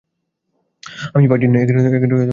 [1.15, 1.59] আমি ভার্জিন না।